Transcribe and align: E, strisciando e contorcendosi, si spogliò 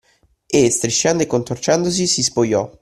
E, 0.51 0.71
strisciando 0.71 1.21
e 1.21 1.27
contorcendosi, 1.27 2.07
si 2.07 2.23
spogliò 2.23 2.67